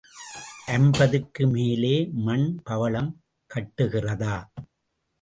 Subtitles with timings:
[0.67, 1.93] ஐம்பதுக்கு மேலே
[2.25, 3.13] மண் பவழம்
[3.49, 4.35] கட்டுகிறதா?